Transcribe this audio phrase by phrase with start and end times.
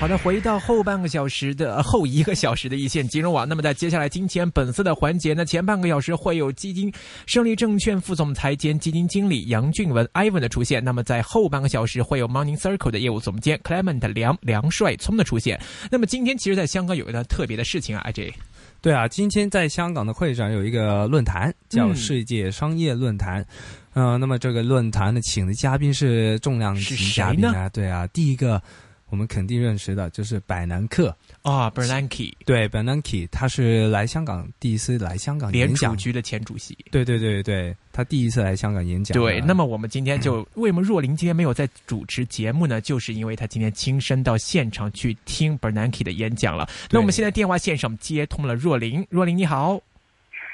[0.00, 3.46] 好的，回到后半个小时的后一个小时的一线金融网。
[3.46, 6.90] 那么在接下来金钱本色的环节呢，前半个小时会有基金
[7.26, 10.82] 胜利证券副总裁兼基金经理杨俊文 Ivan 的出现。
[10.82, 15.60] 那么在后半个小时会有 Morning Circle 的业务总监 Clement 梁梁帅聪的出现。
[15.90, 18.32] 那么今天其实在香港有一段特别的事情啊，IJ。
[18.80, 23.44] 对啊，今天在香港的会展有一个论坛，叫世界商业论坛。
[23.92, 27.68] 嗯、那么这个论坛呢，请的嘉宾是重量级是嘉宾谁啊。
[27.68, 28.62] 对啊，第一个
[29.10, 31.14] 我们肯定认识的就是百南克。
[31.42, 35.92] 啊 Bernanke 对 b e r n a n k e 他是来香港第一次来香港联演讲。
[35.92, 36.76] 储局的前主席。
[36.90, 39.18] 对对对对，他第一次来香港演讲。
[39.18, 42.80] 对，那么我们今天就为什么若琳今天没有在主持节目呢？
[42.80, 46.68] 就是因为他今天亲身到现场去听 Bernanke 的演讲了。
[46.90, 49.80] 那我们现在电话线上接通了若琳，若琳你好。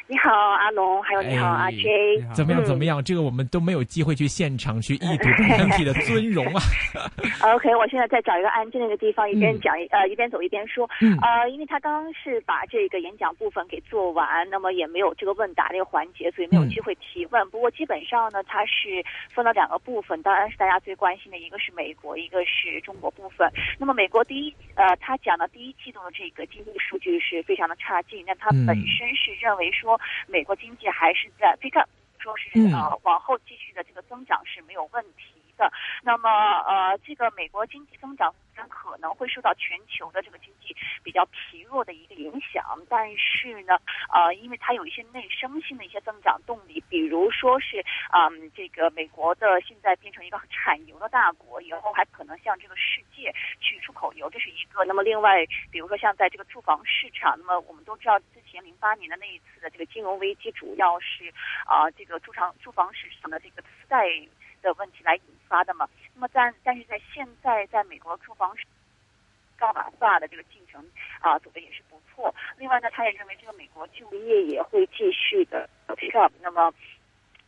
[0.09, 2.23] 你好，阿龙，还有你好，哎阿 J。
[2.33, 2.63] 怎么样？
[2.63, 3.03] 嗯怎么样？
[3.03, 6.63] 这个我们都没有机会去现场去一睹 Bernanke 的尊容啊。
[7.43, 10.89] OK，我现在在找一个安静的一个地方，一边嗯讲一、 呃一边走一边说。
[11.01, 17.49] 嗯呃，因为他刚刚是把这个演讲部分给做完，那么也没有这个问答这个环节，所以没有嗯机会提问。
[17.51, 23.51] 不过基本上呢，它是分了两个部分，当然是大家最关心的一个是美国，一个是中国部分。
[23.77, 29.96] 那么美国第一呃，他讲的第一季度的这个经济数据是非常的差劲，那他嗯本身是认为说
[30.27, 31.89] 美国经济还是在 pick up。
[32.19, 35.71] 说是嗯呃往后继续的这个增长是没有问题的，
[36.03, 36.29] 那么
[36.67, 38.35] 呃，这个美国经济增长
[38.69, 43.79] 可能会受到全球的这个经济比较疲弱的一个影响，但是呢，
[44.13, 53.33] 呃，因为它有一些内生性的一些增长动力，比如说是嗯，这个美国的现在变成一个产油的大国，以后还可能向这个世界
[54.31, 54.85] 这是一个。
[54.85, 61.33] 那么另外，比如说像在这个住房市场，那么我们都知道之前零八年的那一次的这个金融危机，主要是
[61.67, 64.07] 啊、这个住房住房市场的这个次贷
[64.63, 65.89] 的问题来引发的嘛。
[66.15, 68.65] 那么但但是在现在，在美国住房市
[69.59, 70.85] 高码化的这个进程
[71.21, 72.35] 啊、走的也是不错。
[72.59, 76.33] 另外呢，他也认为这个美国就业也会继续的 pick up。
[76.41, 76.73] 那么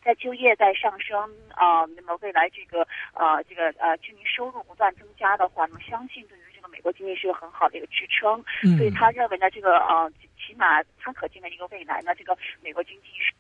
[0.03, 6.43] 在就业在上升啊、那么未来这个呃这个呃居民收入不断增加的话，那么相信对于
[6.79, 8.41] 美国经济是个很好的一个支撑。
[8.77, 10.09] 所以嗯他认为呢，这个呃，
[10.39, 13.35] 起码他可见的一个未来呢，这个美国经济是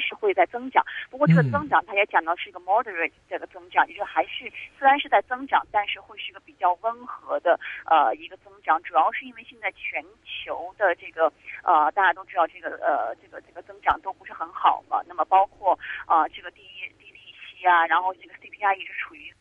[0.00, 0.84] 是会在增长。
[1.10, 8.80] 不过这个嗯增长，他也讲到是一个 moderate 这个增长，也就是还是虽然是在增长，但是会是一个比较温和的呃一个增长。
[8.82, 11.32] 主要是因为现在全球的这个
[11.64, 15.72] 呃大家都知道这个呃这个这个增长都不是很好嘛，那么包括
[16.06, 16.62] 啊、呃这个低
[17.00, 19.32] 低利息啊，然后这个 CPI 一直处于。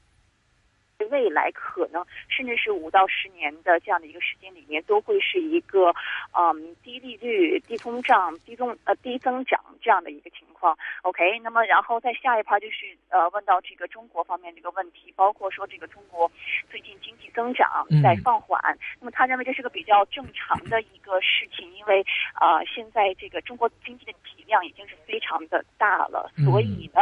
[1.05, 5.93] 未来可能甚至是五到十年的这样的一个时间里面，都会是一个
[6.37, 10.77] 嗯低利率、低通胀、低增呃低增长这样的一个情况。
[11.01, 16.31] OK，那么然后再下一趴就是呃问到这个中国方面这个问题，包括说这个中国
[16.71, 18.57] 最近经济增长嗯在放缓，
[19.01, 22.01] 那么他认为这是个比较正常的一个事情，因为
[22.33, 27.01] 啊、呃现在这个中国经济的体量已经是非常的大了，嗯所以呢，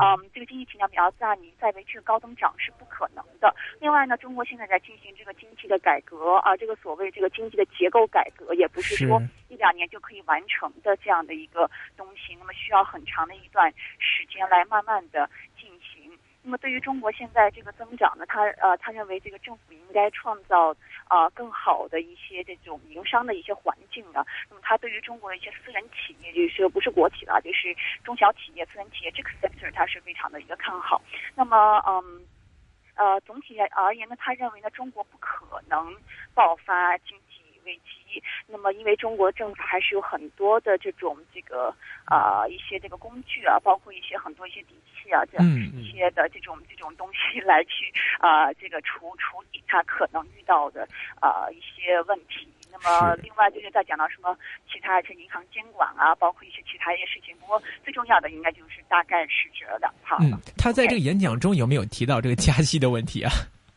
[0.00, 3.54] 嗯，这个经济体量比较大，你再维持高增长是不可能的。
[3.80, 15.28] 另外呢，中国现在在进行这个经济的改革啊，这个所谓这个经济的结构改革，也不是说是一两年就可以完成的这样的一个东西，那么需要很长的一段时间来慢慢的
[15.60, 16.18] 进行。
[16.42, 20.74] 那么对于中国现在这个增长呢，他呃他认为这个政府应该创造
[21.10, 24.24] 呃更好的一些这种营商的一些环境啊。
[24.48, 31.00] 那么他对于中国的一些私人企业，就是不是国企了，就是中小企业、私人企业这个 sector，他是非常的一个看好。
[31.34, 32.26] 那么嗯。
[32.98, 35.94] 呃，总体而言呢，他认为呢，中国不可能
[36.32, 38.22] 爆发经济危机。
[38.46, 41.74] 那么，因为中国政府还是有很多的这种这个
[42.06, 50.88] 呃一些这个工具啊，包括一些很多一些底气啊，这样嗯一些的这种这种东西 来去呃这个处处理他可能遇到的
[51.20, 52.48] 呃一些问题。
[52.72, 54.36] 那么另外就是在讲到什么
[54.70, 57.34] 其他一些银行监管啊，包括一些其他一些事情。
[57.38, 60.24] 不过最重要的应该就是大概是这两套了。
[60.24, 63.30] 嗯，他在这个演讲中有没有提到这个加息的问题啊？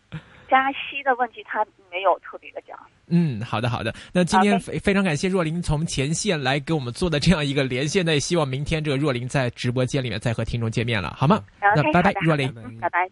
[0.49, 2.77] 加息的问题他没有特别的讲。
[3.09, 3.93] 嗯，好的好的。
[4.13, 11.43] 那今天非非常感谢若琳从前线来给我们做的这样一个连线，那也希望明天这个若琳在直播间里面再和听众见面了，好吗？
[11.59, 13.09] 那拜拜，若琳拜拜。